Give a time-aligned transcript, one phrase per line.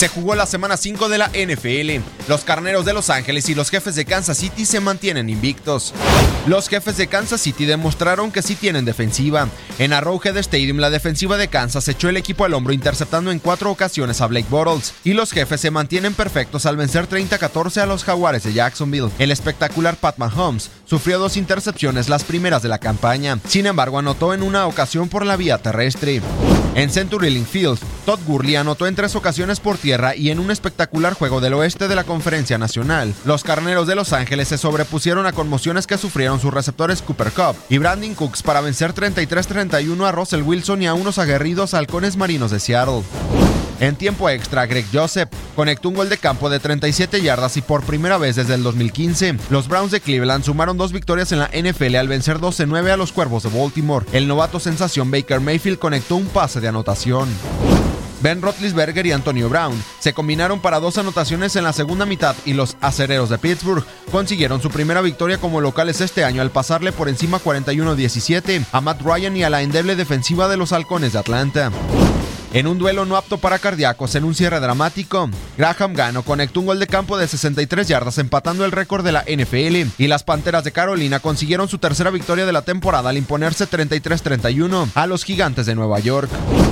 [0.00, 2.02] Se jugó la semana 5 de la NFL.
[2.26, 5.92] Los carneros de Los Ángeles y los jefes de Kansas City se mantienen invictos.
[6.46, 9.46] Los jefes de Kansas City demostraron que sí tienen defensiva.
[9.78, 13.70] En Arrowhead Stadium, la defensiva de Kansas echó el equipo al hombro interceptando en cuatro
[13.70, 14.94] ocasiones a Blake Bortles.
[15.04, 19.10] Y los jefes se mantienen perfectos al vencer 30-14 a los Jaguares de Jacksonville.
[19.18, 23.38] El espectacular Pat Mahomes sufrió dos intercepciones, las primeras de la campaña.
[23.46, 26.22] Sin embargo, anotó en una ocasión por la vía terrestre.
[26.74, 30.50] En Century Link Field, Todd Gurley anotó en tres ocasiones por tierra y en un
[30.50, 33.12] espectacular juego del oeste de la Conferencia Nacional.
[33.24, 37.56] Los carneros de Los Ángeles se sobrepusieron a conmociones que sufrieron sus receptores Cooper Cup
[37.68, 42.52] y Brandon Cooks para vencer 33-31 a Russell Wilson y a unos aguerridos halcones marinos
[42.52, 43.02] de Seattle.
[43.80, 47.82] En tiempo extra, Greg Joseph conectó un gol de campo de 37 yardas y por
[47.82, 49.36] primera vez desde el 2015.
[49.48, 53.10] Los Browns de Cleveland sumaron dos victorias en la NFL al vencer 12-9 a los
[53.10, 54.04] Cuervos de Baltimore.
[54.12, 57.26] El novato sensación Baker Mayfield conectó un pase de anotación.
[58.22, 62.52] Ben Roethlisberger y Antonio Brown se combinaron para dos anotaciones en la segunda mitad y
[62.52, 67.08] los acereros de Pittsburgh consiguieron su primera victoria como locales este año al pasarle por
[67.08, 71.72] encima 41-17 a Matt Ryan y a la endeble defensiva de los halcones de Atlanta.
[72.52, 76.66] En un duelo no apto para cardíacos en un cierre dramático, Graham Gano conectó un
[76.66, 80.64] gol de campo de 63 yardas empatando el récord de la NFL y las Panteras
[80.64, 85.66] de Carolina consiguieron su tercera victoria de la temporada al imponerse 33-31 a los Gigantes
[85.66, 86.28] de Nueva York.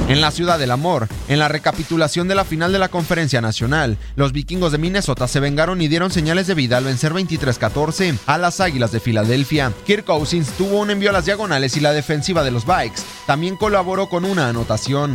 [0.09, 3.99] En la ciudad del amor, en la recapitulación de la final de la Conferencia Nacional,
[4.17, 8.37] los vikingos de Minnesota se vengaron y dieron señales de vida al vencer 23-14 a
[8.37, 9.73] las Águilas de Filadelfia.
[9.87, 13.55] Kirk Cousins tuvo un envío a las diagonales y la defensiva de los Bikes también
[13.55, 15.15] colaboró con una anotación.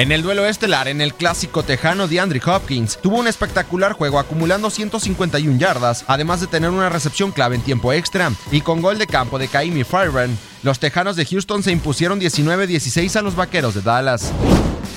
[0.00, 4.18] En el duelo estelar, en el clásico tejano de Andrew Hopkins, tuvo un espectacular juego
[4.18, 8.96] acumulando 151 yardas, además de tener una recepción clave en tiempo extra, y con gol
[8.96, 13.74] de campo de Kaimi Fireburn, los Tejanos de Houston se impusieron 19-16 a los Vaqueros
[13.74, 14.32] de Dallas.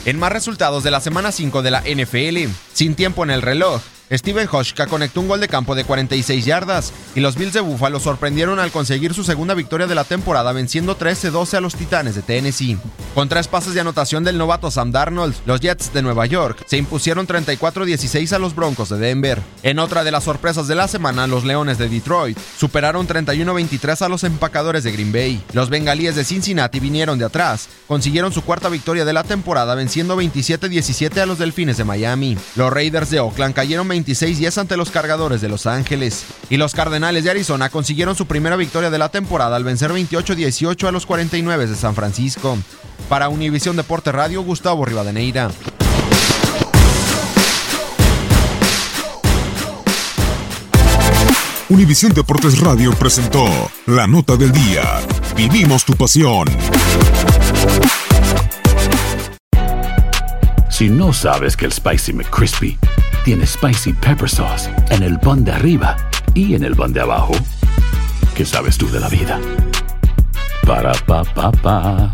[0.05, 3.81] En más resultados de la semana 5 de la NFL, sin tiempo en el reloj,
[4.11, 7.99] Steven Hoshka conectó un gol de campo de 46 yardas y los Bills de Buffalo
[7.99, 12.21] sorprendieron al conseguir su segunda victoria de la temporada venciendo 13-12 a los Titanes de
[12.21, 12.77] Tennessee.
[13.15, 16.77] Con tres pases de anotación del novato Sam Darnold, los Jets de Nueva York se
[16.77, 19.41] impusieron 34-16 a los Broncos de Denver.
[19.61, 24.09] En otra de las sorpresas de la semana, los Leones de Detroit superaron 31-23 a
[24.09, 25.43] los empacadores de Green Bay.
[25.53, 30.19] Los Bengalíes de Cincinnati vinieron de atrás, consiguieron su cuarta victoria de la temporada venciendo
[30.19, 32.37] 27-17 a los Delfines de Miami.
[32.55, 36.25] Los Raiders de Oakland cayeron 26-10 ante los Cargadores de Los Ángeles.
[36.49, 40.87] Y los Cardenales de Arizona consiguieron su primera victoria de la temporada al vencer 28-18
[40.87, 42.57] a los 49 de San Francisco.
[43.09, 45.51] Para Univisión Deporte Radio, Gustavo Rivadeneira.
[51.69, 53.45] Univisión Deportes Radio presentó
[53.87, 54.83] la nota del día.
[55.35, 56.47] Vivimos tu pasión.
[60.69, 62.77] Si no sabes que el Spicy McCrispy
[63.23, 65.97] tiene Spicy Pepper Sauce en el pan de arriba
[66.33, 67.33] y en el pan de abajo,
[68.35, 69.39] ¿qué sabes tú de la vida?
[70.65, 72.11] Para, pa, pa, pa.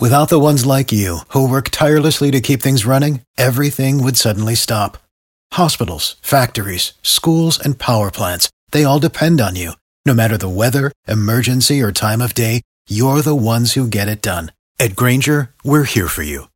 [0.00, 4.56] Without the ones like you, who work tirelessly to keep things running, everything would suddenly
[4.56, 4.98] stop.
[5.52, 9.72] Hospitals, factories, schools, and power plants, they all depend on you.
[10.04, 14.22] No matter the weather, emergency, or time of day, you're the ones who get it
[14.22, 14.50] done.
[14.80, 16.48] At Granger, we're here for you